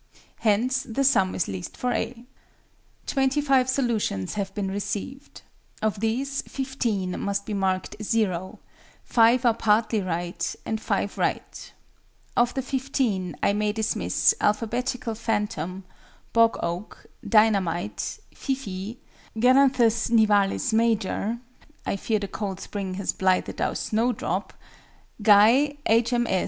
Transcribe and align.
Hence 0.37 0.81
the 0.81 1.03
sum 1.03 1.35
is 1.35 1.47
least 1.47 1.77
for 1.77 1.91
A. 1.91 2.23
Twenty 3.05 3.39
five 3.39 3.69
solutions 3.69 4.33
have 4.33 4.51
been 4.55 4.71
received. 4.71 5.43
Of 5.79 5.99
these, 5.99 6.41
15 6.47 7.19
must 7.19 7.45
be 7.45 7.53
marked 7.53 7.95
"0," 8.01 8.57
5 9.03 9.45
are 9.45 9.53
partly 9.53 10.01
right, 10.01 10.55
and 10.65 10.81
5 10.81 11.19
right. 11.19 11.71
Of 12.35 12.55
the 12.55 12.63
15, 12.63 13.35
I 13.43 13.53
may 13.53 13.71
dismiss 13.71 14.33
ALPHABETICAL 14.41 15.13
PHANTOM, 15.13 15.83
BOG 16.33 16.57
OAK, 16.63 17.05
DINAH 17.29 17.61
MITE, 17.61 18.17
FIFEE, 18.33 18.97
GALANTHUS 19.39 20.09
NIVALIS 20.09 20.73
MAJOR 20.73 21.37
(I 21.85 21.95
fear 21.95 22.17
the 22.17 22.27
cold 22.27 22.59
spring 22.59 22.95
has 22.95 23.13
blighted 23.13 23.61
our 23.61 23.75
SNOWDROP), 23.75 24.51
GUY, 25.21 25.77
H.M. 25.85 26.25